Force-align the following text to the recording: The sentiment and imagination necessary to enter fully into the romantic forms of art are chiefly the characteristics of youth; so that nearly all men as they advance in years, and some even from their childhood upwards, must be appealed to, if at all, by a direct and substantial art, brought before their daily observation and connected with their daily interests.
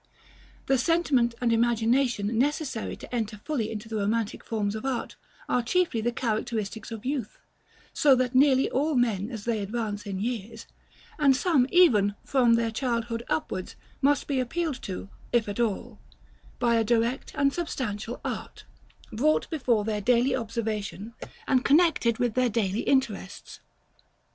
The 0.65 0.79
sentiment 0.79 1.35
and 1.41 1.53
imagination 1.53 2.39
necessary 2.39 2.95
to 2.95 3.15
enter 3.15 3.37
fully 3.37 3.71
into 3.71 3.87
the 3.87 3.97
romantic 3.97 4.43
forms 4.43 4.73
of 4.73 4.83
art 4.83 5.15
are 5.47 5.61
chiefly 5.61 6.01
the 6.01 6.11
characteristics 6.11 6.89
of 6.89 7.05
youth; 7.05 7.37
so 7.93 8.15
that 8.15 8.33
nearly 8.33 8.67
all 8.71 8.95
men 8.95 9.29
as 9.29 9.45
they 9.45 9.59
advance 9.61 10.07
in 10.07 10.17
years, 10.19 10.65
and 11.19 11.35
some 11.35 11.67
even 11.71 12.15
from 12.25 12.55
their 12.55 12.71
childhood 12.71 13.21
upwards, 13.29 13.75
must 14.01 14.25
be 14.25 14.39
appealed 14.39 14.81
to, 14.81 15.07
if 15.31 15.47
at 15.47 15.59
all, 15.59 15.99
by 16.57 16.77
a 16.77 16.83
direct 16.83 17.31
and 17.35 17.53
substantial 17.53 18.19
art, 18.25 18.63
brought 19.13 19.47
before 19.51 19.85
their 19.85 20.01
daily 20.01 20.35
observation 20.35 21.13
and 21.47 21.63
connected 21.63 22.17
with 22.17 22.33
their 22.33 22.49
daily 22.49 22.79
interests. 22.81 23.59